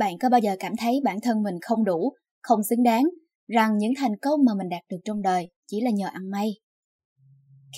Bạn 0.00 0.18
có 0.18 0.28
bao 0.28 0.40
giờ 0.40 0.56
cảm 0.58 0.72
thấy 0.76 1.00
bản 1.04 1.20
thân 1.22 1.42
mình 1.42 1.54
không 1.62 1.84
đủ, 1.84 2.12
không 2.42 2.62
xứng 2.62 2.82
đáng, 2.82 3.04
rằng 3.48 3.78
những 3.78 3.92
thành 3.96 4.16
công 4.22 4.40
mà 4.46 4.52
mình 4.58 4.68
đạt 4.68 4.82
được 4.90 4.96
trong 5.04 5.22
đời 5.22 5.50
chỉ 5.66 5.80
là 5.80 5.90
nhờ 5.90 6.06
ăn 6.12 6.30
may? 6.30 6.50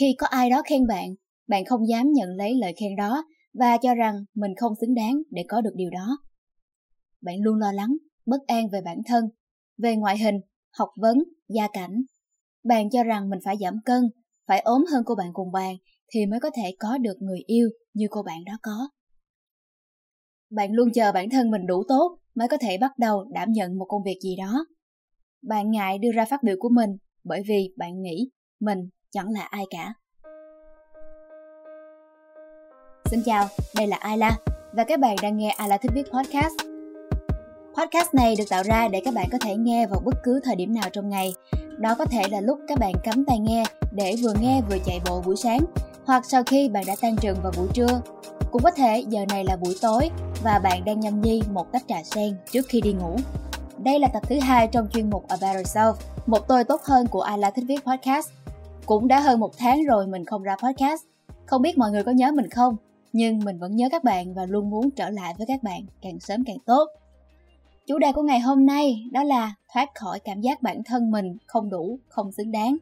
Khi 0.01 0.15
có 0.19 0.27
ai 0.27 0.51
đó 0.51 0.63
khen 0.65 0.87
bạn, 0.87 1.15
bạn 1.49 1.65
không 1.65 1.89
dám 1.89 2.13
nhận 2.13 2.29
lấy 2.37 2.55
lời 2.55 2.75
khen 2.81 2.97
đó 2.97 3.25
và 3.55 3.77
cho 3.77 3.95
rằng 3.95 4.25
mình 4.35 4.51
không 4.57 4.73
xứng 4.81 4.95
đáng 4.95 5.23
để 5.31 5.45
có 5.49 5.61
được 5.61 5.73
điều 5.75 5.91
đó. 5.91 6.19
Bạn 7.23 7.35
luôn 7.41 7.59
lo 7.59 7.73
lắng, 7.73 7.97
bất 8.27 8.41
an 8.47 8.69
về 8.73 8.81
bản 8.85 8.99
thân, 9.07 9.25
về 9.79 9.97
ngoại 9.97 10.19
hình, 10.19 10.41
học 10.79 10.89
vấn, 10.97 11.19
gia 11.49 11.69
cảnh. 11.73 12.03
Bạn 12.65 12.91
cho 12.91 13.05
rằng 13.05 13.31
mình 13.31 13.39
phải 13.45 13.57
giảm 13.61 13.75
cân, 13.85 14.03
phải 14.47 14.61
ốm 14.61 14.85
hơn 14.93 15.03
cô 15.07 15.15
bạn 15.15 15.31
cùng 15.33 15.53
bàn 15.53 15.77
thì 16.15 16.27
mới 16.27 16.41
có 16.41 16.51
thể 16.55 16.75
có 16.79 16.99
được 16.99 17.17
người 17.21 17.41
yêu 17.47 17.69
như 17.95 18.07
cô 18.11 18.23
bạn 18.23 18.45
đó 18.45 18.53
có. 18.63 18.89
Bạn 20.57 20.73
luôn 20.73 20.89
chờ 20.95 21.13
bản 21.13 21.31
thân 21.31 21.51
mình 21.51 21.67
đủ 21.67 21.83
tốt 21.89 22.19
mới 22.35 22.49
có 22.49 22.57
thể 22.61 22.79
bắt 22.79 22.91
đầu 22.99 23.25
đảm 23.31 23.53
nhận 23.53 23.79
một 23.79 23.87
công 23.89 24.03
việc 24.03 24.19
gì 24.23 24.37
đó. 24.37 24.67
Bạn 25.43 25.71
ngại 25.71 25.99
đưa 25.99 26.13
ra 26.13 26.25
phát 26.25 26.43
biểu 26.43 26.57
của 26.59 26.69
mình 26.69 26.91
bởi 27.25 27.43
vì 27.49 27.75
bạn 27.77 28.03
nghĩ 28.03 28.31
mình 28.61 28.79
chẳng 29.11 29.31
là 29.31 29.41
ai 29.41 29.65
cả. 29.71 29.95
Xin 33.05 33.21
chào, 33.25 33.47
đây 33.77 33.87
là 33.87 33.97
Ayla 33.97 34.39
và 34.73 34.85
các 34.85 35.01
bạn 35.01 35.17
đang 35.23 35.37
nghe 35.37 35.51
Ayla 35.51 35.77
Thích 35.77 35.93
Viết 35.95 36.07
Podcast. 36.13 36.55
Podcast 37.75 38.15
này 38.15 38.35
được 38.39 38.45
tạo 38.51 38.63
ra 38.63 38.89
để 38.89 39.01
các 39.05 39.15
bạn 39.15 39.29
có 39.33 39.39
thể 39.45 39.57
nghe 39.57 39.87
vào 39.87 40.01
bất 40.05 40.15
cứ 40.23 40.41
thời 40.45 40.57
điểm 40.57 40.75
nào 40.75 40.91
trong 40.93 41.09
ngày. 41.09 41.33
Đó 41.79 41.95
có 41.99 42.05
thể 42.05 42.23
là 42.31 42.41
lúc 42.41 42.59
các 42.69 42.79
bạn 42.79 42.93
cắm 43.03 43.25
tai 43.25 43.39
nghe 43.39 43.65
để 43.93 44.15
vừa 44.23 44.35
nghe 44.41 44.61
vừa 44.71 44.79
chạy 44.85 45.01
bộ 45.09 45.23
buổi 45.27 45.37
sáng, 45.37 45.61
hoặc 46.05 46.25
sau 46.27 46.43
khi 46.43 46.69
bạn 46.69 46.85
đã 46.87 46.95
tan 47.01 47.17
trường 47.17 47.37
vào 47.43 47.53
buổi 47.57 47.69
trưa. 47.75 48.01
Cũng 48.53 48.63
có 48.63 48.71
thể 48.71 49.05
giờ 49.09 49.25
này 49.29 49.45
là 49.45 49.57
buổi 49.57 49.77
tối 49.83 50.11
và 50.43 50.59
bạn 50.59 50.85
đang 50.85 51.01
nhâm 51.01 51.21
nhi 51.21 51.43
một 51.53 51.73
tách 51.73 51.83
trà 51.89 52.03
sen 52.03 52.37
trước 52.51 52.67
khi 52.69 52.81
đi 52.81 52.93
ngủ. 52.93 53.17
Đây 53.79 53.99
là 53.99 54.09
tập 54.09 54.23
thứ 54.29 54.39
hai 54.39 54.67
trong 54.67 54.89
chuyên 54.93 55.11
mục 55.11 55.29
A 55.29 55.37
Better 55.41 55.77
Self, 55.77 55.95
một 56.27 56.49
tôi 56.49 56.65
tốt 56.65 56.81
hơn 56.85 57.07
của 57.07 57.21
Ai 57.21 57.39
là 57.39 57.51
Thích 57.51 57.65
Viết 57.69 57.85
Podcast. 57.85 58.31
Cũng 58.87 59.09
đã 59.09 59.21
hơn 59.21 59.41
một 59.41 59.59
tháng 59.59 59.85
rồi 59.85 60.07
mình 60.07 60.25
không 60.25 60.43
ra 60.43 60.57
podcast. 60.57 61.03
Không 61.47 61.63
biết 61.63 61.79
mọi 61.79 61.91
người 61.91 62.05
có 62.05 62.13
nhớ 62.13 62.33
mình 62.33 62.51
không? 62.51 62.77
Nhưng 63.13 63.45
mình 63.45 63.59
vẫn 63.59 63.77
nhớ 63.77 63.89
các 63.91 64.05
bạn 64.05 64.35
và 64.35 64.47
luôn 64.47 64.71
muốn 64.71 64.91
trở 64.91 65.11
lại 65.11 65.35
với 65.39 65.47
các 65.47 65.63
bạn 65.63 65.83
càng 66.03 66.21
sớm 66.21 66.45
càng 66.45 66.59
tốt. 66.67 66.89
Chủ 67.87 67.99
đề 67.99 68.13
của 68.13 68.23
ngày 68.23 68.41
hôm 68.41 68.67
nay 68.67 69.05
đó 69.13 69.25
là 69.25 69.55
thoát 69.73 69.89
khỏi 69.95 70.21
cảm 70.21 70.41
giác 70.41 70.63
bản 70.63 70.83
thân 70.85 71.11
mình 71.11 71.37
không 71.47 71.71
đủ, 71.71 71.99
không 72.09 72.33
xứng 72.33 72.53
đáng. 72.53 72.77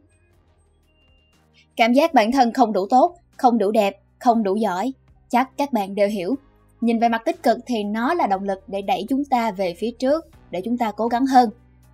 Cảm 1.77 1.93
giác 1.93 2.15
bản 2.15 2.33
thân 2.33 2.53
không 2.53 2.73
đủ 2.73 2.87
tốt, 2.91 3.17
không 3.37 3.59
đủ 3.59 3.71
đẹp, 3.71 4.01
không 4.19 4.43
đủ 4.43 4.57
giỏi, 4.57 4.93
chắc 5.31 5.51
các 5.57 5.73
bạn 5.73 5.95
đều 5.95 6.09
hiểu. 6.09 6.35
Nhìn 6.81 6.99
về 6.99 7.09
mặt 7.09 7.23
tích 7.25 7.43
cực 7.43 7.59
thì 7.67 7.85
nó 7.85 8.15
là 8.15 8.27
động 8.27 8.45
lực 8.45 8.59
để 8.67 8.83
đẩy 8.83 9.07
chúng 9.09 9.25
ta 9.25 9.51
về 9.51 9.75
phía 9.79 9.91
trước, 9.91 10.25
để 10.51 10.61
chúng 10.65 10.79
ta 10.79 10.93
cố 10.97 11.09
gắng 11.09 11.27
hơn. 11.27 11.51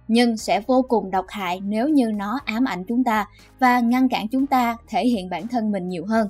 Nhưng 0.08 0.36
sẽ 0.36 0.60
vô 0.60 0.82
cùng 0.88 1.10
độc 1.10 1.26
hại 1.28 1.60
nếu 1.60 1.88
như 1.88 2.12
nó 2.12 2.40
ám 2.44 2.64
ảnh 2.64 2.84
chúng 2.88 3.04
ta 3.04 3.28
và 3.58 3.80
ngăn 3.80 4.08
cản 4.08 4.28
chúng 4.28 4.46
ta 4.46 4.76
thể 4.88 5.06
hiện 5.06 5.30
bản 5.30 5.48
thân 5.48 5.72
mình 5.72 5.88
nhiều 5.88 6.06
hơn. 6.06 6.28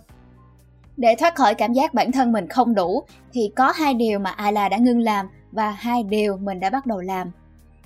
Để 0.96 1.14
thoát 1.18 1.34
khỏi 1.34 1.54
cảm 1.54 1.72
giác 1.72 1.94
bản 1.94 2.12
thân 2.12 2.32
mình 2.32 2.48
không 2.48 2.74
đủ 2.74 3.02
thì 3.32 3.50
có 3.56 3.72
hai 3.76 3.94
điều 3.94 4.18
mà 4.18 4.30
Ayla 4.30 4.68
đã 4.68 4.76
ngưng 4.76 5.00
làm 5.00 5.28
và 5.52 5.70
hai 5.70 6.02
điều 6.02 6.36
mình 6.36 6.60
đã 6.60 6.70
bắt 6.70 6.86
đầu 6.86 7.00
làm. 7.00 7.30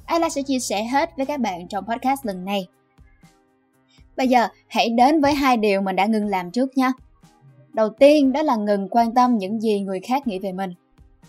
Ayla 0.05 0.29
sẽ 0.29 0.43
chia 0.43 0.59
sẻ 0.59 0.85
hết 0.85 1.11
với 1.17 1.27
các 1.27 1.41
bạn 1.41 1.69
trong 1.69 1.87
podcast 1.87 2.27
lần 2.27 2.45
này. 2.45 2.67
Bây 4.17 4.29
giờ 4.29 4.49
hãy 4.69 4.91
đến 4.91 5.21
với 5.21 5.35
hai 5.35 5.57
điều 5.57 5.81
mình 5.81 5.97
đã 5.97 6.07
ngừng 6.07 6.27
làm 6.27 6.51
trước 6.51 6.77
nha. 6.77 6.93
Đầu 7.73 7.89
tiên 7.89 8.33
đó 8.33 8.43
là 8.43 8.57
ngừng 8.57 8.89
quan 8.89 9.15
tâm 9.15 9.39
những 9.39 9.61
gì 9.61 9.81
người 9.81 10.01
khác 10.01 10.27
nghĩ 10.27 10.39
về 10.39 10.53
mình. 10.53 10.75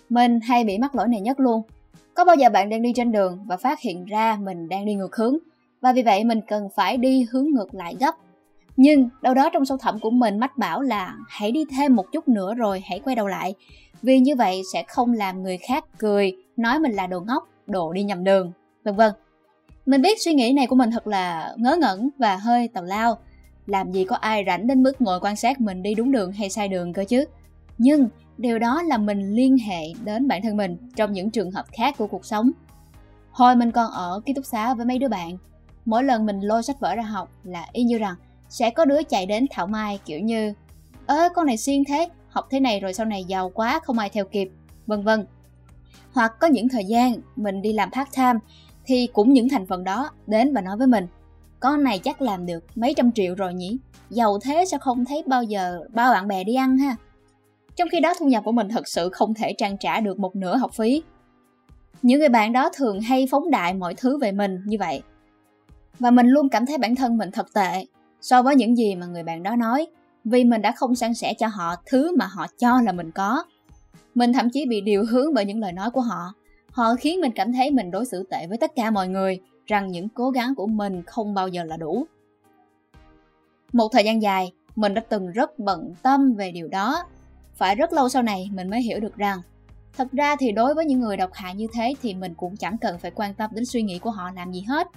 Mình 0.09 0.39
hay 0.39 0.63
bị 0.63 0.77
mắc 0.77 0.95
lỗi 0.95 1.07
này 1.07 1.21
nhất 1.21 1.39
luôn. 1.39 1.61
Có 2.13 2.25
bao 2.25 2.35
giờ 2.35 2.49
bạn 2.49 2.69
đang 2.69 2.81
đi 2.81 2.93
trên 2.95 3.11
đường 3.11 3.39
và 3.45 3.57
phát 3.57 3.79
hiện 3.79 4.05
ra 4.05 4.37
mình 4.41 4.69
đang 4.69 4.85
đi 4.85 4.95
ngược 4.95 5.15
hướng 5.15 5.37
và 5.81 5.93
vì 5.93 6.01
vậy 6.01 6.23
mình 6.23 6.41
cần 6.47 6.69
phải 6.75 6.97
đi 6.97 7.25
hướng 7.31 7.47
ngược 7.51 7.73
lại 7.73 7.95
gấp. 7.99 8.15
Nhưng 8.77 9.09
đâu 9.21 9.33
đó 9.33 9.49
trong 9.53 9.65
sâu 9.65 9.77
thẳm 9.77 9.99
của 9.99 10.09
mình 10.09 10.39
mách 10.39 10.57
bảo 10.57 10.81
là 10.81 11.15
hãy 11.27 11.51
đi 11.51 11.65
thêm 11.71 11.95
một 11.95 12.05
chút 12.11 12.27
nữa 12.27 12.53
rồi 12.53 12.83
hãy 12.85 12.99
quay 12.99 13.15
đầu 13.15 13.27
lại. 13.27 13.53
Vì 14.01 14.19
như 14.19 14.35
vậy 14.35 14.61
sẽ 14.73 14.83
không 14.83 15.13
làm 15.13 15.43
người 15.43 15.57
khác 15.57 15.85
cười, 15.97 16.35
nói 16.57 16.79
mình 16.79 16.91
là 16.91 17.07
đồ 17.07 17.19
ngốc, 17.19 17.47
đồ 17.67 17.93
đi 17.93 18.03
nhầm 18.03 18.23
đường, 18.23 18.51
vân 18.83 18.95
vân. 18.95 19.11
Mình 19.85 20.01
biết 20.01 20.21
suy 20.21 20.33
nghĩ 20.33 20.53
này 20.53 20.67
của 20.67 20.75
mình 20.75 20.91
thật 20.91 21.07
là 21.07 21.53
ngớ 21.57 21.77
ngẩn 21.81 22.09
và 22.17 22.35
hơi 22.37 22.67
tào 22.67 22.83
lao. 22.83 23.17
Làm 23.65 23.91
gì 23.91 24.05
có 24.05 24.15
ai 24.15 24.43
rảnh 24.47 24.67
đến 24.67 24.83
mức 24.83 25.01
ngồi 25.01 25.19
quan 25.19 25.35
sát 25.35 25.61
mình 25.61 25.83
đi 25.83 25.95
đúng 25.95 26.11
đường 26.11 26.31
hay 26.31 26.49
sai 26.49 26.67
đường 26.67 26.93
cơ 26.93 27.05
chứ. 27.05 27.25
Nhưng 27.77 28.09
điều 28.37 28.59
đó 28.59 28.81
là 28.81 28.97
mình 28.97 29.35
liên 29.35 29.57
hệ 29.57 29.81
đến 30.03 30.27
bản 30.27 30.41
thân 30.41 30.57
mình 30.57 30.77
trong 30.95 31.13
những 31.13 31.29
trường 31.29 31.51
hợp 31.51 31.65
khác 31.71 31.95
của 31.97 32.07
cuộc 32.07 32.25
sống. 32.25 32.51
Hồi 33.31 33.55
mình 33.55 33.71
còn 33.71 33.91
ở 33.91 34.21
ký 34.25 34.33
túc 34.33 34.45
xá 34.45 34.73
với 34.73 34.85
mấy 34.85 34.99
đứa 34.99 35.07
bạn, 35.07 35.37
mỗi 35.85 36.03
lần 36.03 36.25
mình 36.25 36.39
lôi 36.39 36.63
sách 36.63 36.79
vở 36.79 36.95
ra 36.95 37.03
học 37.03 37.31
là 37.43 37.67
y 37.71 37.83
như 37.83 37.97
rằng 37.97 38.15
sẽ 38.49 38.69
có 38.69 38.85
đứa 38.85 39.03
chạy 39.03 39.25
đến 39.25 39.45
thảo 39.51 39.67
mai 39.67 39.99
kiểu 40.05 40.19
như 40.19 40.53
ơ 41.05 41.29
con 41.35 41.45
này 41.45 41.57
xuyên 41.57 41.83
thế, 41.85 42.09
học 42.29 42.47
thế 42.51 42.59
này 42.59 42.79
rồi 42.79 42.93
sau 42.93 43.05
này 43.05 43.23
giàu 43.23 43.49
quá 43.49 43.79
không 43.83 43.99
ai 43.99 44.09
theo 44.09 44.25
kịp, 44.25 44.49
vân 44.87 45.03
vân. 45.03 45.25
Hoặc 46.13 46.39
có 46.39 46.47
những 46.47 46.69
thời 46.69 46.85
gian 46.85 47.15
mình 47.35 47.61
đi 47.61 47.73
làm 47.73 47.91
part 47.91 48.09
time 48.15 48.39
thì 48.85 49.07
cũng 49.13 49.33
những 49.33 49.49
thành 49.49 49.65
phần 49.65 49.83
đó 49.83 50.09
đến 50.27 50.53
và 50.53 50.61
nói 50.61 50.77
với 50.77 50.87
mình 50.87 51.07
con 51.61 51.83
này 51.83 51.99
chắc 51.99 52.21
làm 52.21 52.45
được 52.45 52.63
mấy 52.75 52.93
trăm 52.93 53.11
triệu 53.11 53.35
rồi 53.35 53.53
nhỉ? 53.53 53.77
Giàu 54.09 54.39
thế 54.39 54.65
sao 54.65 54.79
không 54.79 55.05
thấy 55.05 55.23
bao 55.27 55.43
giờ 55.43 55.79
bao 55.93 56.11
bạn 56.11 56.27
bè 56.27 56.43
đi 56.43 56.55
ăn 56.55 56.77
ha? 56.77 56.95
Trong 57.75 57.89
khi 57.89 57.99
đó 57.99 58.13
thu 58.19 58.25
nhập 58.25 58.43
của 58.43 58.51
mình 58.51 58.69
thật 58.69 58.87
sự 58.87 59.09
không 59.09 59.33
thể 59.33 59.53
trang 59.57 59.77
trả 59.77 59.99
được 59.99 60.19
một 60.19 60.35
nửa 60.35 60.57
học 60.57 60.71
phí. 60.73 61.03
Những 62.01 62.19
người 62.19 62.29
bạn 62.29 62.53
đó 62.53 62.69
thường 62.73 63.01
hay 63.01 63.27
phóng 63.31 63.51
đại 63.51 63.73
mọi 63.73 63.93
thứ 63.93 64.17
về 64.17 64.31
mình 64.31 64.59
như 64.65 64.77
vậy. 64.79 65.01
Và 65.99 66.11
mình 66.11 66.27
luôn 66.27 66.49
cảm 66.49 66.65
thấy 66.65 66.77
bản 66.77 66.95
thân 66.95 67.17
mình 67.17 67.31
thật 67.31 67.53
tệ 67.53 67.85
so 68.21 68.41
với 68.41 68.55
những 68.55 68.77
gì 68.77 68.95
mà 68.95 69.05
người 69.05 69.23
bạn 69.23 69.43
đó 69.43 69.55
nói 69.55 69.87
vì 70.23 70.43
mình 70.43 70.61
đã 70.61 70.71
không 70.71 70.95
san 70.95 71.13
sẻ 71.13 71.33
cho 71.33 71.47
họ 71.47 71.75
thứ 71.85 72.15
mà 72.17 72.25
họ 72.25 72.47
cho 72.57 72.81
là 72.81 72.91
mình 72.91 73.11
có. 73.11 73.43
Mình 74.15 74.33
thậm 74.33 74.49
chí 74.49 74.65
bị 74.65 74.81
điều 74.81 75.05
hướng 75.05 75.33
bởi 75.33 75.45
những 75.45 75.59
lời 75.59 75.71
nói 75.71 75.91
của 75.91 76.01
họ. 76.01 76.33
Họ 76.71 76.95
khiến 76.99 77.21
mình 77.21 77.31
cảm 77.35 77.53
thấy 77.53 77.71
mình 77.71 77.91
đối 77.91 78.05
xử 78.05 78.23
tệ 78.29 78.47
với 78.47 78.57
tất 78.57 78.71
cả 78.75 78.91
mọi 78.91 79.07
người, 79.07 79.39
rằng 79.71 79.91
những 79.91 80.09
cố 80.09 80.29
gắng 80.29 80.55
của 80.55 80.67
mình 80.67 81.03
không 81.03 81.33
bao 81.33 81.47
giờ 81.47 81.63
là 81.63 81.77
đủ. 81.77 82.05
Một 83.73 83.89
thời 83.91 84.03
gian 84.03 84.21
dài, 84.21 84.51
mình 84.75 84.93
đã 84.93 85.01
từng 85.09 85.31
rất 85.31 85.59
bận 85.59 85.93
tâm 86.01 86.33
về 86.33 86.51
điều 86.51 86.67
đó. 86.67 87.03
Phải 87.53 87.75
rất 87.75 87.93
lâu 87.93 88.09
sau 88.09 88.23
này 88.23 88.49
mình 88.53 88.69
mới 88.69 88.81
hiểu 88.81 88.99
được 88.99 89.15
rằng 89.15 89.41
Thật 89.97 90.07
ra 90.11 90.35
thì 90.35 90.51
đối 90.51 90.73
với 90.73 90.85
những 90.85 90.99
người 90.99 91.17
độc 91.17 91.33
hại 91.33 91.55
như 91.55 91.67
thế 91.73 91.93
thì 92.01 92.13
mình 92.13 92.33
cũng 92.33 92.57
chẳng 92.57 92.77
cần 92.77 92.99
phải 92.99 93.11
quan 93.15 93.33
tâm 93.33 93.51
đến 93.53 93.65
suy 93.65 93.81
nghĩ 93.81 93.99
của 93.99 94.09
họ 94.09 94.31
làm 94.31 94.51
gì 94.51 94.61
hết. 94.61 94.87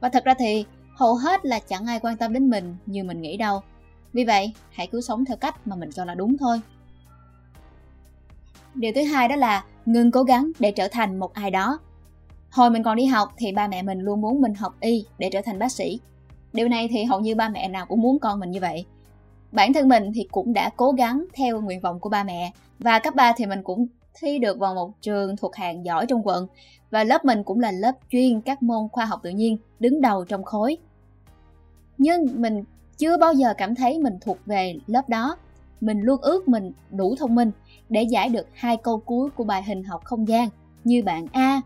Và 0.00 0.08
thật 0.08 0.24
ra 0.24 0.34
thì 0.38 0.64
hầu 0.94 1.14
hết 1.14 1.44
là 1.44 1.58
chẳng 1.58 1.86
ai 1.86 2.00
quan 2.02 2.16
tâm 2.16 2.32
đến 2.32 2.50
mình 2.50 2.76
như 2.86 3.04
mình 3.04 3.22
nghĩ 3.22 3.36
đâu. 3.36 3.60
Vì 4.12 4.24
vậy, 4.24 4.52
hãy 4.72 4.86
cứ 4.86 5.00
sống 5.00 5.24
theo 5.24 5.36
cách 5.36 5.66
mà 5.66 5.76
mình 5.76 5.90
cho 5.92 6.04
là 6.04 6.14
đúng 6.14 6.38
thôi. 6.38 6.60
Điều 8.74 8.92
thứ 8.94 9.02
hai 9.02 9.28
đó 9.28 9.36
là 9.36 9.64
ngừng 9.86 10.10
cố 10.10 10.22
gắng 10.22 10.50
để 10.58 10.72
trở 10.72 10.88
thành 10.88 11.18
một 11.18 11.32
ai 11.34 11.50
đó. 11.50 11.78
Hồi 12.52 12.70
mình 12.70 12.82
còn 12.82 12.96
đi 12.96 13.04
học 13.04 13.32
thì 13.36 13.52
ba 13.52 13.68
mẹ 13.68 13.82
mình 13.82 13.98
luôn 13.98 14.20
muốn 14.20 14.40
mình 14.40 14.54
học 14.54 14.74
y 14.80 15.04
để 15.18 15.30
trở 15.32 15.40
thành 15.44 15.58
bác 15.58 15.72
sĩ. 15.72 16.00
Điều 16.52 16.68
này 16.68 16.88
thì 16.90 17.04
hầu 17.04 17.20
như 17.20 17.34
ba 17.34 17.48
mẹ 17.48 17.68
nào 17.68 17.86
cũng 17.86 18.00
muốn 18.00 18.18
con 18.18 18.40
mình 18.40 18.50
như 18.50 18.60
vậy. 18.60 18.84
Bản 19.52 19.72
thân 19.72 19.88
mình 19.88 20.12
thì 20.14 20.26
cũng 20.30 20.52
đã 20.52 20.70
cố 20.76 20.92
gắng 20.92 21.24
theo 21.34 21.60
nguyện 21.60 21.80
vọng 21.80 22.00
của 22.00 22.08
ba 22.08 22.24
mẹ 22.24 22.52
và 22.78 22.98
cấp 22.98 23.14
3 23.14 23.32
thì 23.36 23.46
mình 23.46 23.62
cũng 23.62 23.86
thi 24.14 24.38
được 24.38 24.58
vào 24.58 24.74
một 24.74 24.90
trường 25.00 25.36
thuộc 25.36 25.56
hàng 25.56 25.84
giỏi 25.84 26.06
trong 26.06 26.26
quận 26.26 26.46
và 26.90 27.04
lớp 27.04 27.24
mình 27.24 27.42
cũng 27.44 27.60
là 27.60 27.72
lớp 27.72 27.92
chuyên 28.10 28.40
các 28.40 28.62
môn 28.62 28.88
khoa 28.92 29.04
học 29.04 29.20
tự 29.22 29.30
nhiên 29.30 29.58
đứng 29.80 30.00
đầu 30.00 30.24
trong 30.24 30.44
khối. 30.44 30.76
Nhưng 31.98 32.26
mình 32.42 32.64
chưa 32.98 33.16
bao 33.16 33.32
giờ 33.32 33.54
cảm 33.58 33.74
thấy 33.74 33.98
mình 33.98 34.18
thuộc 34.20 34.38
về 34.46 34.74
lớp 34.86 35.08
đó. 35.08 35.36
Mình 35.80 36.00
luôn 36.00 36.20
ước 36.20 36.48
mình 36.48 36.72
đủ 36.90 37.14
thông 37.18 37.34
minh 37.34 37.50
để 37.88 38.02
giải 38.02 38.28
được 38.28 38.46
hai 38.52 38.76
câu 38.76 38.98
cuối 38.98 39.30
của 39.30 39.44
bài 39.44 39.62
hình 39.62 39.84
học 39.84 40.04
không 40.04 40.28
gian 40.28 40.48
như 40.84 41.02
bạn 41.02 41.26
A, 41.32 41.60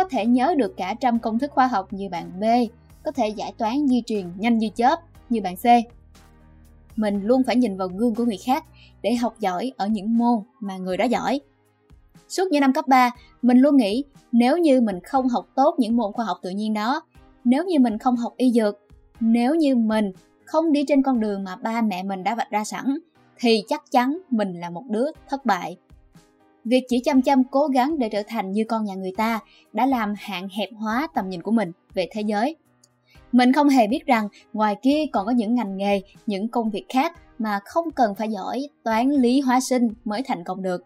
có 0.00 0.08
thể 0.10 0.26
nhớ 0.26 0.54
được 0.58 0.76
cả 0.76 0.94
trăm 1.00 1.18
công 1.18 1.38
thức 1.38 1.50
khoa 1.50 1.66
học 1.66 1.92
như 1.92 2.08
bạn 2.08 2.40
B, 2.40 2.44
có 3.04 3.12
thể 3.12 3.28
giải 3.28 3.52
toán 3.58 3.88
di 3.88 4.02
truyền 4.06 4.26
nhanh 4.36 4.58
như 4.58 4.68
chớp 4.74 5.00
như 5.28 5.40
bạn 5.42 5.56
C. 5.56 5.64
Mình 6.96 7.22
luôn 7.22 7.42
phải 7.46 7.56
nhìn 7.56 7.76
vào 7.76 7.88
gương 7.88 8.14
của 8.14 8.24
người 8.24 8.36
khác 8.36 8.64
để 9.02 9.14
học 9.14 9.34
giỏi 9.38 9.72
ở 9.76 9.86
những 9.86 10.18
môn 10.18 10.38
mà 10.60 10.76
người 10.76 10.96
đó 10.96 11.04
giỏi. 11.04 11.40
Suốt 12.28 12.44
những 12.50 12.60
năm 12.60 12.72
cấp 12.72 12.88
3, 12.88 13.10
mình 13.42 13.58
luôn 13.58 13.76
nghĩ 13.76 14.04
nếu 14.32 14.58
như 14.58 14.80
mình 14.80 15.00
không 15.04 15.28
học 15.28 15.46
tốt 15.54 15.74
những 15.78 15.96
môn 15.96 16.12
khoa 16.12 16.24
học 16.24 16.38
tự 16.42 16.50
nhiên 16.50 16.74
đó, 16.74 17.02
nếu 17.44 17.64
như 17.64 17.78
mình 17.78 17.98
không 17.98 18.16
học 18.16 18.32
y 18.36 18.52
dược, 18.52 18.78
nếu 19.20 19.54
như 19.54 19.76
mình 19.76 20.12
không 20.44 20.72
đi 20.72 20.84
trên 20.88 21.02
con 21.02 21.20
đường 21.20 21.44
mà 21.44 21.56
ba 21.56 21.82
mẹ 21.82 22.02
mình 22.02 22.24
đã 22.24 22.34
vạch 22.34 22.50
ra 22.50 22.64
sẵn, 22.64 22.98
thì 23.38 23.64
chắc 23.68 23.82
chắn 23.90 24.18
mình 24.30 24.60
là 24.60 24.70
một 24.70 24.84
đứa 24.88 25.06
thất 25.28 25.46
bại. 25.46 25.76
Việc 26.64 26.84
chỉ 26.88 27.00
chăm 27.04 27.22
chăm 27.22 27.44
cố 27.44 27.66
gắng 27.66 27.98
để 27.98 28.08
trở 28.08 28.22
thành 28.28 28.52
như 28.52 28.64
con 28.68 28.84
nhà 28.84 28.94
người 28.94 29.12
ta 29.16 29.40
đã 29.72 29.86
làm 29.86 30.14
hạn 30.18 30.48
hẹp 30.58 30.68
hóa 30.76 31.08
tầm 31.14 31.28
nhìn 31.28 31.42
của 31.42 31.52
mình 31.52 31.72
về 31.94 32.08
thế 32.12 32.20
giới. 32.20 32.56
Mình 33.32 33.52
không 33.52 33.68
hề 33.68 33.86
biết 33.86 34.06
rằng 34.06 34.28
ngoài 34.52 34.76
kia 34.82 35.04
còn 35.12 35.26
có 35.26 35.32
những 35.32 35.54
ngành 35.54 35.76
nghề, 35.76 36.00
những 36.26 36.48
công 36.48 36.70
việc 36.70 36.84
khác 36.88 37.16
mà 37.38 37.60
không 37.64 37.90
cần 37.90 38.14
phải 38.14 38.28
giỏi 38.30 38.68
toán 38.84 39.10
lý 39.10 39.40
hóa 39.40 39.60
sinh 39.60 39.88
mới 40.04 40.22
thành 40.26 40.44
công 40.44 40.62
được. 40.62 40.84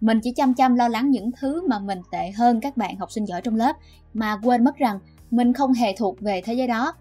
mình 0.00 0.20
chỉ 0.20 0.32
chăm 0.32 0.54
chăm 0.54 0.74
lo 0.74 0.88
lắng 0.88 1.10
những 1.10 1.30
thứ 1.40 1.68
mà 1.68 1.78
mình 1.78 1.98
tệ 2.10 2.30
hơn 2.30 2.60
các 2.60 2.76
bạn 2.76 2.96
học 2.96 3.12
sinh 3.12 3.24
giỏi 3.24 3.40
trong 3.42 3.56
lớp 3.56 3.76
mà 4.14 4.40
quên 4.42 4.64
mất 4.64 4.76
rằng 4.76 4.98
mình 5.30 5.52
không 5.52 5.72
hề 5.72 5.94
thuộc 5.96 6.20
về 6.20 6.42
thế 6.44 6.54
giới 6.54 6.66
đó 6.66 6.92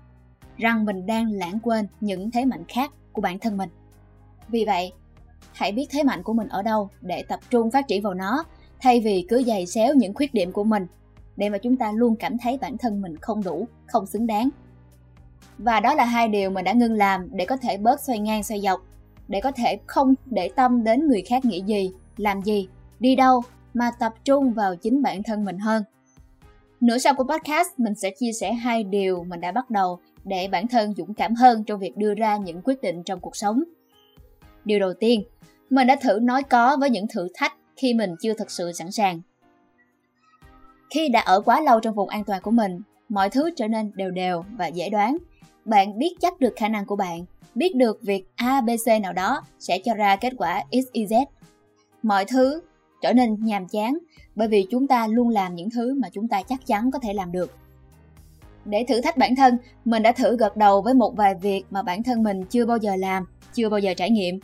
rằng 0.58 0.86
mình 0.86 1.06
đang 1.06 1.32
lãng 1.32 1.60
quên 1.64 1.88
những 2.02 2.32
thế 2.32 2.46
mạnh 2.46 2.64
khác 2.68 2.92
của 3.12 3.22
bản 3.22 3.40
thân 3.40 3.58
mình 3.58 3.70
vì 4.48 4.66
vậy 4.66 4.92
hãy 5.54 5.72
biết 5.72 5.88
thế 5.90 6.04
mạnh 6.04 6.24
của 6.24 6.34
mình 6.34 6.48
ở 6.48 6.62
đâu 6.62 6.90
để 7.02 7.24
tập 7.24 7.40
trung 7.50 7.72
phát 7.72 7.88
triển 7.88 8.02
vào 8.02 8.14
nó, 8.14 8.44
thay 8.80 9.00
vì 9.00 9.26
cứ 9.30 9.44
giày 9.44 9.66
xéo 9.66 9.94
những 9.94 10.14
khuyết 10.14 10.34
điểm 10.34 10.52
của 10.52 10.64
mình, 10.64 10.88
để 11.36 11.50
mà 11.50 11.58
chúng 11.58 11.78
ta 11.78 11.92
luôn 11.92 12.16
cảm 12.16 12.38
thấy 12.38 12.58
bản 12.62 12.78
thân 12.78 13.02
mình 13.02 13.18
không 13.18 13.44
đủ, 13.44 13.68
không 13.86 14.06
xứng 14.06 14.28
đáng. 14.28 14.50
Và 15.58 15.80
đó 15.80 15.94
là 15.94 16.06
hai 16.06 16.28
điều 16.28 16.50
mình 16.50 16.66
đã 16.66 16.74
ngưng 16.74 16.94
làm 16.94 17.28
để 17.32 17.46
có 17.46 17.58
thể 17.58 17.78
bớt 17.78 18.02
xoay 18.02 18.20
ngang 18.20 18.44
xoay 18.44 18.62
dọc, 18.62 18.82
để 19.28 19.42
có 19.42 19.52
thể 19.52 19.80
không 19.88 20.14
để 20.26 20.50
tâm 20.56 20.84
đến 20.84 21.08
người 21.08 21.22
khác 21.22 21.46
nghĩ 21.46 21.62
gì, 21.62 21.92
làm 22.18 22.42
gì, 22.42 22.68
đi 23.00 23.16
đâu, 23.16 23.42
mà 23.74 23.92
tập 24.00 24.14
trung 24.26 24.54
vào 24.54 24.76
chính 24.76 25.02
bản 25.02 25.24
thân 25.24 25.46
mình 25.46 25.60
hơn. 25.60 25.84
Nửa 26.82 26.98
sau 26.98 27.14
của 27.14 27.24
podcast, 27.24 27.68
mình 27.78 27.96
sẽ 27.96 28.10
chia 28.20 28.32
sẻ 28.32 28.54
hai 28.54 28.84
điều 28.84 29.24
mình 29.24 29.42
đã 29.42 29.52
bắt 29.52 29.70
đầu 29.70 30.00
để 30.24 30.48
bản 30.48 30.68
thân 30.68 30.94
dũng 30.98 31.14
cảm 31.14 31.36
hơn 31.36 31.64
trong 31.64 31.80
việc 31.80 31.98
đưa 31.98 32.14
ra 32.14 32.38
những 32.38 32.62
quyết 32.62 32.82
định 32.82 33.04
trong 33.04 33.20
cuộc 33.20 33.36
sống 33.36 33.64
điều 34.68 34.80
đầu 34.80 34.94
tiên, 34.94 35.24
mình 35.70 35.88
đã 35.88 35.96
thử 36.02 36.20
nói 36.22 36.44
có 36.44 36.78
với 36.80 36.90
những 36.90 37.08
thử 37.08 37.28
thách 37.34 37.54
khi 37.76 37.94
mình 37.94 38.16
chưa 38.22 38.34
thực 38.34 38.52
sự 38.52 38.72
sẵn 38.72 38.92
sàng. 38.92 39.22
Khi 40.90 41.10
đã 41.10 41.20
ở 41.20 41.42
quá 41.42 41.62
lâu 41.62 41.80
trong 41.80 41.96
vùng 41.96 42.10
an 42.10 42.24
toàn 42.24 42.42
của 42.42 42.52
mình, 42.52 42.82
mọi 43.10 43.30
thứ 43.30 43.50
trở 43.56 43.68
nên 43.68 43.92
đều 43.96 44.12
đều 44.12 44.44
và 44.58 44.68
dễ 44.68 44.90
đoán. 44.90 45.18
Bạn 45.66 46.00
biết 46.00 46.16
chắc 46.22 46.40
được 46.40 46.54
khả 46.56 46.68
năng 46.68 46.86
của 46.86 46.96
bạn, 46.96 47.26
biết 47.56 47.76
được 47.76 48.02
việc 48.02 48.28
abc 48.36 49.02
nào 49.02 49.14
đó 49.14 49.42
sẽ 49.60 49.80
cho 49.86 49.94
ra 49.94 50.16
kết 50.16 50.34
quả 50.38 50.64
xyz 50.72 51.26
mọi 52.04 52.26
thứ 52.26 52.62
trở 53.02 53.14
nên 53.14 53.46
nhàm 53.46 53.68
chán 53.68 53.98
bởi 54.36 54.48
vì 54.48 54.68
chúng 54.72 54.88
ta 54.88 55.08
luôn 55.08 55.30
làm 55.30 55.56
những 55.56 55.70
thứ 55.70 55.94
mà 55.94 56.10
chúng 56.10 56.28
ta 56.28 56.42
chắc 56.44 56.66
chắn 56.66 56.92
có 56.92 57.00
thể 57.00 57.14
làm 57.14 57.32
được. 57.32 57.56
Để 58.66 58.86
thử 58.88 59.02
thách 59.02 59.18
bản 59.18 59.36
thân, 59.36 59.58
mình 59.86 60.04
đã 60.04 60.12
thử 60.12 60.38
gật 60.38 60.58
đầu 60.58 60.82
với 60.82 60.94
một 60.94 61.16
vài 61.16 61.36
việc 61.36 61.64
mà 61.70 61.84
bản 61.84 62.04
thân 62.04 62.24
mình 62.24 62.44
chưa 62.50 62.66
bao 62.66 62.78
giờ 62.78 62.96
làm, 62.96 63.26
chưa 63.54 63.70
bao 63.70 63.80
giờ 63.80 63.94
trải 63.94 64.10
nghiệm 64.10 64.40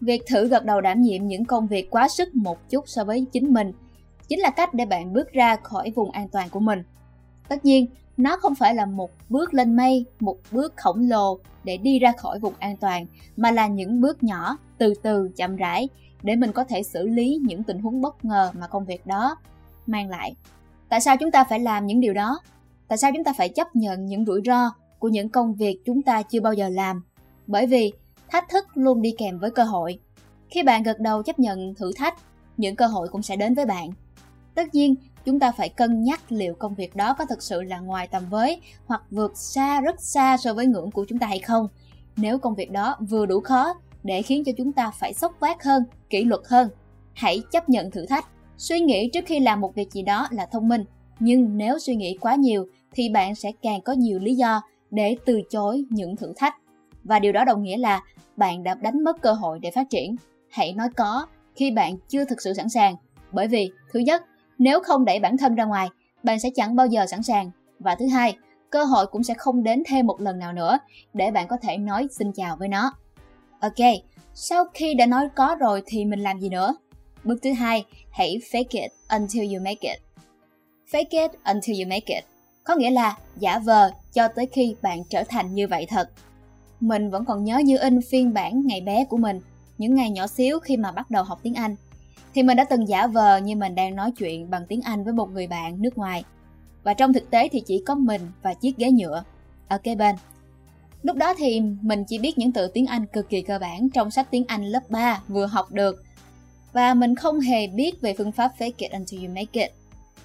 việc 0.00 0.22
thử 0.26 0.48
gật 0.48 0.64
đầu 0.64 0.80
đảm 0.80 1.02
nhiệm 1.02 1.26
những 1.26 1.44
công 1.44 1.66
việc 1.66 1.90
quá 1.90 2.08
sức 2.08 2.34
một 2.34 2.70
chút 2.70 2.84
so 2.88 3.04
với 3.04 3.26
chính 3.32 3.52
mình 3.54 3.72
chính 4.28 4.40
là 4.40 4.50
cách 4.50 4.74
để 4.74 4.84
bạn 4.84 5.12
bước 5.12 5.32
ra 5.32 5.56
khỏi 5.56 5.92
vùng 5.94 6.10
an 6.10 6.28
toàn 6.28 6.48
của 6.50 6.60
mình. 6.60 6.82
Tất 7.48 7.64
nhiên, 7.64 7.86
nó 8.16 8.36
không 8.36 8.54
phải 8.54 8.74
là 8.74 8.86
một 8.86 9.10
bước 9.28 9.54
lên 9.54 9.76
mây, 9.76 10.04
một 10.20 10.36
bước 10.50 10.74
khổng 10.76 11.08
lồ 11.08 11.38
để 11.64 11.76
đi 11.76 11.98
ra 11.98 12.12
khỏi 12.12 12.38
vùng 12.38 12.54
an 12.58 12.76
toàn, 12.76 13.06
mà 13.36 13.50
là 13.50 13.66
những 13.66 14.00
bước 14.00 14.22
nhỏ 14.22 14.56
từ 14.78 14.94
từ 15.02 15.30
chậm 15.36 15.56
rãi 15.56 15.88
để 16.22 16.36
mình 16.36 16.52
có 16.52 16.64
thể 16.64 16.82
xử 16.82 17.06
lý 17.06 17.38
những 17.42 17.62
tình 17.62 17.78
huống 17.78 18.00
bất 18.00 18.24
ngờ 18.24 18.50
mà 18.58 18.66
công 18.66 18.84
việc 18.84 19.06
đó 19.06 19.36
mang 19.86 20.08
lại. 20.08 20.34
Tại 20.88 21.00
sao 21.00 21.16
chúng 21.16 21.30
ta 21.30 21.44
phải 21.44 21.60
làm 21.60 21.86
những 21.86 22.00
điều 22.00 22.14
đó? 22.14 22.40
Tại 22.88 22.98
sao 22.98 23.10
chúng 23.14 23.24
ta 23.24 23.32
phải 23.32 23.48
chấp 23.48 23.76
nhận 23.76 24.06
những 24.06 24.24
rủi 24.24 24.40
ro 24.44 24.70
của 24.98 25.08
những 25.08 25.28
công 25.28 25.54
việc 25.54 25.78
chúng 25.84 26.02
ta 26.02 26.22
chưa 26.22 26.40
bao 26.40 26.52
giờ 26.52 26.68
làm? 26.68 27.02
Bởi 27.46 27.66
vì 27.66 27.92
thách 28.30 28.48
thức 28.48 28.66
luôn 28.74 29.02
đi 29.02 29.14
kèm 29.18 29.38
với 29.38 29.50
cơ 29.50 29.64
hội. 29.64 29.98
Khi 30.48 30.62
bạn 30.62 30.82
gật 30.82 31.00
đầu 31.00 31.22
chấp 31.22 31.38
nhận 31.38 31.74
thử 31.74 31.92
thách, 31.96 32.18
những 32.56 32.76
cơ 32.76 32.86
hội 32.86 33.08
cũng 33.08 33.22
sẽ 33.22 33.36
đến 33.36 33.54
với 33.54 33.66
bạn. 33.66 33.90
Tất 34.54 34.74
nhiên, 34.74 34.94
chúng 35.24 35.40
ta 35.40 35.52
phải 35.52 35.68
cân 35.68 36.04
nhắc 36.04 36.20
liệu 36.32 36.54
công 36.54 36.74
việc 36.74 36.96
đó 36.96 37.14
có 37.18 37.24
thực 37.24 37.42
sự 37.42 37.62
là 37.62 37.80
ngoài 37.80 38.08
tầm 38.10 38.22
với 38.30 38.60
hoặc 38.86 39.02
vượt 39.10 39.32
xa, 39.36 39.80
rất 39.80 40.00
xa 40.00 40.36
so 40.36 40.54
với 40.54 40.66
ngưỡng 40.66 40.90
của 40.90 41.04
chúng 41.08 41.18
ta 41.18 41.26
hay 41.26 41.38
không. 41.38 41.68
Nếu 42.16 42.38
công 42.38 42.54
việc 42.54 42.70
đó 42.70 42.96
vừa 43.00 43.26
đủ 43.26 43.40
khó 43.40 43.74
để 44.02 44.22
khiến 44.22 44.44
cho 44.44 44.52
chúng 44.56 44.72
ta 44.72 44.90
phải 44.90 45.14
sốc 45.14 45.36
vác 45.40 45.62
hơn, 45.62 45.84
kỷ 46.10 46.24
luật 46.24 46.40
hơn, 46.46 46.68
hãy 47.12 47.42
chấp 47.52 47.68
nhận 47.68 47.90
thử 47.90 48.06
thách. 48.06 48.26
Suy 48.56 48.80
nghĩ 48.80 49.10
trước 49.12 49.24
khi 49.26 49.40
làm 49.40 49.60
một 49.60 49.74
việc 49.74 49.92
gì 49.92 50.02
đó 50.02 50.28
là 50.30 50.46
thông 50.46 50.68
minh, 50.68 50.84
nhưng 51.20 51.56
nếu 51.56 51.78
suy 51.78 51.94
nghĩ 51.96 52.18
quá 52.20 52.34
nhiều 52.34 52.66
thì 52.92 53.08
bạn 53.08 53.34
sẽ 53.34 53.52
càng 53.62 53.80
có 53.80 53.92
nhiều 53.92 54.18
lý 54.18 54.34
do 54.34 54.62
để 54.90 55.16
từ 55.24 55.40
chối 55.50 55.84
những 55.90 56.16
thử 56.16 56.32
thách 56.36 56.54
và 57.04 57.18
điều 57.18 57.32
đó 57.32 57.44
đồng 57.44 57.62
nghĩa 57.62 57.76
là 57.76 58.00
bạn 58.36 58.62
đã 58.62 58.74
đánh 58.74 59.04
mất 59.04 59.20
cơ 59.22 59.32
hội 59.32 59.58
để 59.58 59.70
phát 59.70 59.90
triển. 59.90 60.16
Hãy 60.50 60.72
nói 60.72 60.88
có 60.96 61.26
khi 61.54 61.70
bạn 61.70 61.96
chưa 62.08 62.24
thực 62.24 62.42
sự 62.42 62.54
sẵn 62.54 62.68
sàng. 62.68 62.96
Bởi 63.32 63.48
vì, 63.48 63.70
thứ 63.92 64.00
nhất, 64.00 64.24
nếu 64.58 64.80
không 64.80 65.04
đẩy 65.04 65.18
bản 65.18 65.36
thân 65.36 65.54
ra 65.54 65.64
ngoài, 65.64 65.88
bạn 66.22 66.40
sẽ 66.40 66.50
chẳng 66.54 66.76
bao 66.76 66.86
giờ 66.86 67.06
sẵn 67.06 67.22
sàng. 67.22 67.50
Và 67.78 67.94
thứ 67.94 68.08
hai, 68.08 68.36
cơ 68.70 68.84
hội 68.84 69.06
cũng 69.06 69.22
sẽ 69.22 69.34
không 69.34 69.62
đến 69.62 69.82
thêm 69.86 70.06
một 70.06 70.20
lần 70.20 70.38
nào 70.38 70.52
nữa 70.52 70.78
để 71.14 71.30
bạn 71.30 71.48
có 71.48 71.56
thể 71.62 71.76
nói 71.76 72.08
xin 72.18 72.32
chào 72.32 72.56
với 72.56 72.68
nó. 72.68 72.92
Ok, 73.60 73.86
sau 74.34 74.64
khi 74.74 74.94
đã 74.94 75.06
nói 75.06 75.28
có 75.36 75.56
rồi 75.60 75.82
thì 75.86 76.04
mình 76.04 76.20
làm 76.20 76.40
gì 76.40 76.48
nữa? 76.48 76.74
Bước 77.24 77.36
thứ 77.42 77.52
hai, 77.52 77.84
hãy 78.10 78.40
fake 78.50 78.82
it 78.82 78.92
until 79.08 79.54
you 79.54 79.62
make 79.64 79.92
it. 79.92 79.98
Fake 80.92 81.22
it 81.22 81.30
until 81.44 81.80
you 81.82 81.88
make 81.88 82.14
it. 82.14 82.24
Có 82.64 82.74
nghĩa 82.74 82.90
là 82.90 83.16
giả 83.36 83.58
vờ 83.58 83.90
cho 84.12 84.28
tới 84.28 84.46
khi 84.46 84.74
bạn 84.82 85.04
trở 85.04 85.24
thành 85.28 85.54
như 85.54 85.68
vậy 85.68 85.86
thật 85.88 86.10
mình 86.80 87.10
vẫn 87.10 87.24
còn 87.24 87.44
nhớ 87.44 87.58
như 87.58 87.78
in 87.78 88.00
phiên 88.10 88.34
bản 88.34 88.66
ngày 88.66 88.80
bé 88.80 89.04
của 89.04 89.16
mình, 89.16 89.40
những 89.78 89.94
ngày 89.94 90.10
nhỏ 90.10 90.26
xíu 90.26 90.58
khi 90.58 90.76
mà 90.76 90.92
bắt 90.92 91.10
đầu 91.10 91.24
học 91.24 91.40
tiếng 91.42 91.54
anh. 91.54 91.76
Thì 92.34 92.42
mình 92.42 92.56
đã 92.56 92.64
từng 92.64 92.88
giả 92.88 93.06
vờ 93.06 93.36
như 93.36 93.56
mình 93.56 93.74
đang 93.74 93.96
nói 93.96 94.12
chuyện 94.18 94.50
bằng 94.50 94.66
tiếng 94.68 94.80
anh 94.80 95.04
với 95.04 95.12
một 95.12 95.30
người 95.30 95.46
bạn 95.46 95.82
nước 95.82 95.98
ngoài. 95.98 96.24
Và 96.82 96.94
trong 96.94 97.12
thực 97.12 97.30
tế 97.30 97.48
thì 97.48 97.62
chỉ 97.66 97.82
có 97.86 97.94
mình 97.94 98.20
và 98.42 98.54
chiếc 98.54 98.76
ghế 98.76 98.90
nhựa 98.90 99.24
ở 99.68 99.78
kế 99.78 99.94
bên. 99.94 100.16
Lúc 101.02 101.16
đó 101.16 101.34
thì 101.34 101.60
mình 101.60 102.04
chỉ 102.04 102.18
biết 102.18 102.38
những 102.38 102.52
từ 102.52 102.68
tiếng 102.68 102.86
anh 102.86 103.06
cực 103.06 103.28
kỳ 103.28 103.42
cơ 103.42 103.58
bản 103.58 103.90
trong 103.90 104.10
sách 104.10 104.30
tiếng 104.30 104.44
anh 104.48 104.64
lớp 104.64 104.90
3 104.90 105.22
vừa 105.28 105.46
học 105.46 105.72
được. 105.72 106.02
Và 106.72 106.94
mình 106.94 107.14
không 107.14 107.40
hề 107.40 107.66
biết 107.66 108.00
về 108.00 108.14
phương 108.18 108.32
pháp 108.32 108.52
fake 108.58 108.72
it 108.76 108.92
until 108.92 109.20
you 109.20 109.34
make 109.34 109.62
it. 109.64 109.70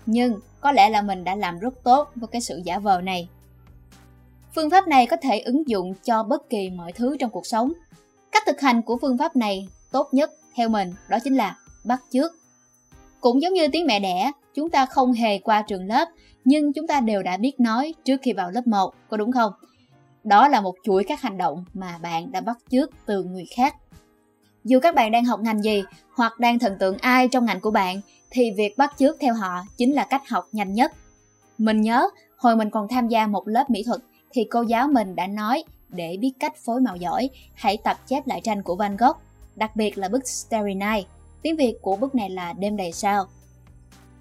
Nhưng 0.05 0.39
có 0.61 0.71
lẽ 0.71 0.89
là 0.89 1.01
mình 1.01 1.23
đã 1.23 1.35
làm 1.35 1.59
rất 1.59 1.83
tốt 1.83 2.09
với 2.15 2.27
cái 2.27 2.41
sự 2.41 2.61
giả 2.65 2.79
vờ 2.79 3.01
này 3.01 3.27
phương 4.55 4.69
pháp 4.69 4.87
này 4.87 5.05
có 5.05 5.17
thể 5.21 5.39
ứng 5.39 5.67
dụng 5.67 5.93
cho 6.03 6.23
bất 6.23 6.49
kỳ 6.49 6.69
mọi 6.69 6.91
thứ 6.91 7.17
trong 7.19 7.29
cuộc 7.29 7.45
sống 7.45 7.73
cách 8.31 8.43
thực 8.45 8.61
hành 8.61 8.81
của 8.81 8.97
phương 9.01 9.17
pháp 9.17 9.35
này 9.35 9.67
tốt 9.91 10.07
nhất 10.11 10.31
theo 10.55 10.69
mình 10.69 10.93
đó 11.09 11.17
chính 11.23 11.35
là 11.35 11.57
bắt 11.83 12.01
chước 12.11 12.31
cũng 13.21 13.41
giống 13.41 13.53
như 13.53 13.67
tiếng 13.67 13.85
mẹ 13.85 13.99
đẻ 13.99 14.31
chúng 14.55 14.69
ta 14.69 14.85
không 14.85 15.13
hề 15.13 15.39
qua 15.39 15.61
trường 15.61 15.85
lớp 15.85 16.07
nhưng 16.45 16.73
chúng 16.73 16.87
ta 16.87 16.99
đều 16.99 17.23
đã 17.23 17.37
biết 17.37 17.59
nói 17.59 17.93
trước 18.03 18.17
khi 18.21 18.33
vào 18.33 18.51
lớp 18.51 18.67
1, 18.67 18.93
có 19.09 19.17
đúng 19.17 19.31
không? 19.31 19.51
Đó 20.23 20.47
là 20.47 20.61
một 20.61 20.75
chuỗi 20.83 21.03
các 21.03 21.21
hành 21.21 21.37
động 21.37 21.65
mà 21.73 21.97
bạn 22.01 22.31
đã 22.31 22.41
bắt 22.41 22.57
chước 22.71 22.89
từ 23.05 23.23
người 23.23 23.45
khác. 23.55 23.75
Dù 24.63 24.79
các 24.79 24.95
bạn 24.95 25.11
đang 25.11 25.25
học 25.25 25.39
ngành 25.39 25.63
gì 25.63 25.83
hoặc 26.13 26.39
đang 26.39 26.59
thần 26.59 26.77
tượng 26.79 26.97
ai 26.97 27.27
trong 27.27 27.45
ngành 27.45 27.59
của 27.59 27.71
bạn 27.71 28.01
thì 28.29 28.51
việc 28.57 28.77
bắt 28.77 28.93
chước 28.97 29.17
theo 29.19 29.33
họ 29.33 29.61
chính 29.77 29.93
là 29.93 30.07
cách 30.09 30.29
học 30.29 30.47
nhanh 30.51 30.73
nhất. 30.73 30.93
Mình 31.57 31.81
nhớ 31.81 32.09
hồi 32.37 32.55
mình 32.55 32.69
còn 32.69 32.87
tham 32.87 33.07
gia 33.07 33.27
một 33.27 33.47
lớp 33.47 33.69
mỹ 33.69 33.83
thuật 33.83 34.01
thì 34.35 34.43
cô 34.51 34.61
giáo 34.61 34.87
mình 34.87 35.15
đã 35.15 35.27
nói 35.27 35.63
để 35.89 36.17
biết 36.21 36.33
cách 36.39 36.53
phối 36.65 36.81
màu 36.81 36.95
giỏi, 36.95 37.29
hãy 37.53 37.77
tập 37.83 37.97
chép 38.07 38.27
lại 38.27 38.41
tranh 38.43 38.63
của 38.63 38.75
Van 38.75 38.97
Gogh, 38.97 39.17
đặc 39.55 39.75
biệt 39.75 39.97
là 39.97 40.09
bức 40.09 40.27
Starry 40.27 40.73
Night. 40.73 41.07
Tiếng 41.41 41.55
Việt 41.55 41.75
của 41.81 41.95
bức 41.95 42.15
này 42.15 42.29
là 42.29 42.53
Đêm 42.53 42.77
đầy 42.77 42.91
sao. 42.91 43.25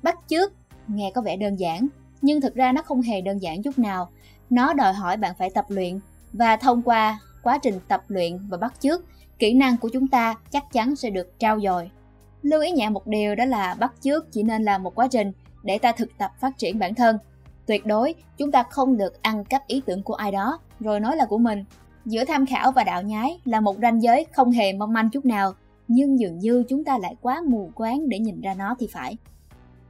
Bắt 0.02 0.18
chước 0.28 0.52
nghe 0.88 1.10
có 1.14 1.20
vẻ 1.20 1.36
đơn 1.36 1.56
giản, 1.56 1.86
nhưng 2.22 2.40
thực 2.40 2.54
ra 2.54 2.72
nó 2.72 2.82
không 2.82 3.02
hề 3.02 3.20
đơn 3.20 3.38
giản 3.38 3.62
chút 3.62 3.78
nào. 3.78 4.10
Nó 4.50 4.72
đòi 4.72 4.92
hỏi 4.92 5.16
bạn 5.16 5.34
phải 5.38 5.50
tập 5.50 5.64
luyện 5.68 6.00
và 6.32 6.56
thông 6.56 6.82
qua 6.82 7.18
quá 7.42 7.58
trình 7.62 7.80
tập 7.88 8.02
luyện 8.08 8.38
và 8.48 8.56
bắt 8.56 8.74
chước, 8.80 9.04
kỹ 9.38 9.54
năng 9.54 9.76
của 9.76 9.88
chúng 9.92 10.08
ta 10.08 10.34
chắc 10.50 10.72
chắn 10.72 10.96
sẽ 10.96 11.10
được 11.10 11.38
trao 11.38 11.60
dồi. 11.60 11.90
Lưu 12.42 12.62
ý 12.62 12.70
nhẹ 12.70 12.88
một 12.88 13.06
điều 13.06 13.34
đó 13.34 13.44
là 13.44 13.74
bắt 13.74 13.92
chước 14.00 14.32
chỉ 14.32 14.42
nên 14.42 14.64
là 14.64 14.78
một 14.78 14.94
quá 14.94 15.08
trình 15.10 15.32
để 15.62 15.78
ta 15.78 15.92
thực 15.92 16.18
tập 16.18 16.30
phát 16.40 16.58
triển 16.58 16.78
bản 16.78 16.94
thân 16.94 17.18
Tuyệt 17.66 17.86
đối, 17.86 18.14
chúng 18.36 18.50
ta 18.50 18.62
không 18.62 18.96
được 18.96 19.22
ăn 19.22 19.44
cắp 19.44 19.66
ý 19.66 19.82
tưởng 19.86 20.02
của 20.02 20.14
ai 20.14 20.32
đó, 20.32 20.58
rồi 20.80 21.00
nói 21.00 21.16
là 21.16 21.26
của 21.26 21.38
mình. 21.38 21.64
Giữa 22.04 22.24
tham 22.24 22.46
khảo 22.46 22.72
và 22.72 22.84
đạo 22.84 23.02
nhái 23.02 23.38
là 23.44 23.60
một 23.60 23.76
ranh 23.82 24.02
giới 24.02 24.26
không 24.32 24.50
hề 24.50 24.72
mong 24.72 24.92
manh 24.92 25.10
chút 25.10 25.24
nào, 25.24 25.52
nhưng 25.88 26.18
dường 26.18 26.38
như 26.38 26.64
chúng 26.68 26.84
ta 26.84 26.98
lại 26.98 27.16
quá 27.20 27.42
mù 27.46 27.70
quáng 27.74 28.08
để 28.08 28.18
nhìn 28.18 28.40
ra 28.40 28.54
nó 28.54 28.76
thì 28.78 28.88
phải. 28.92 29.16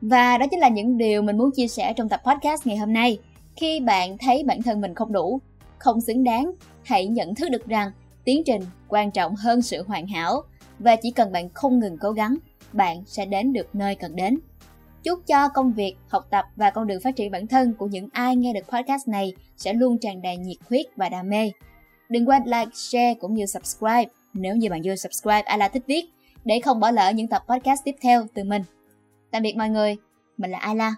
Và 0.00 0.38
đó 0.38 0.46
chính 0.50 0.60
là 0.60 0.68
những 0.68 0.98
điều 0.98 1.22
mình 1.22 1.38
muốn 1.38 1.50
chia 1.50 1.68
sẻ 1.68 1.92
trong 1.92 2.08
tập 2.08 2.20
podcast 2.24 2.66
ngày 2.66 2.76
hôm 2.76 2.92
nay. 2.92 3.18
Khi 3.56 3.80
bạn 3.80 4.18
thấy 4.18 4.44
bản 4.46 4.62
thân 4.62 4.80
mình 4.80 4.94
không 4.94 5.12
đủ, 5.12 5.40
không 5.78 6.00
xứng 6.00 6.24
đáng, 6.24 6.52
hãy 6.82 7.06
nhận 7.06 7.34
thức 7.34 7.48
được 7.48 7.66
rằng 7.66 7.90
tiến 8.24 8.42
trình 8.46 8.62
quan 8.88 9.10
trọng 9.10 9.34
hơn 9.34 9.62
sự 9.62 9.82
hoàn 9.86 10.06
hảo 10.06 10.42
và 10.78 10.96
chỉ 10.96 11.10
cần 11.10 11.32
bạn 11.32 11.48
không 11.48 11.78
ngừng 11.78 11.98
cố 11.98 12.10
gắng, 12.10 12.36
bạn 12.72 13.02
sẽ 13.06 13.26
đến 13.26 13.52
được 13.52 13.74
nơi 13.74 13.94
cần 13.94 14.16
đến. 14.16 14.38
Chúc 15.04 15.26
cho 15.26 15.48
công 15.48 15.72
việc, 15.72 15.94
học 16.08 16.26
tập 16.30 16.44
và 16.56 16.70
con 16.70 16.86
đường 16.86 17.00
phát 17.00 17.16
triển 17.16 17.30
bản 17.30 17.46
thân 17.46 17.74
của 17.74 17.86
những 17.86 18.08
ai 18.12 18.36
nghe 18.36 18.52
được 18.52 18.68
podcast 18.68 19.08
này 19.08 19.32
sẽ 19.56 19.72
luôn 19.72 19.98
tràn 19.98 20.22
đầy 20.22 20.36
nhiệt 20.36 20.56
huyết 20.68 20.86
và 20.96 21.08
đam 21.08 21.28
mê. 21.28 21.50
Đừng 22.08 22.28
quên 22.28 22.42
like, 22.44 22.70
share 22.74 23.14
cũng 23.14 23.34
như 23.34 23.46
subscribe 23.46 24.06
nếu 24.32 24.56
như 24.56 24.70
bạn 24.70 24.82
chưa 24.82 24.96
subscribe 24.96 25.40
Ala 25.40 25.68
Thích 25.68 25.82
Viết 25.86 26.04
để 26.44 26.60
không 26.64 26.80
bỏ 26.80 26.90
lỡ 26.90 27.12
những 27.14 27.28
tập 27.28 27.44
podcast 27.48 27.84
tiếp 27.84 27.94
theo 28.00 28.26
từ 28.34 28.44
mình. 28.44 28.62
Tạm 29.30 29.42
biệt 29.42 29.56
mọi 29.56 29.68
người, 29.68 29.96
mình 30.36 30.50
là 30.50 30.58
Ayla. 30.58 30.94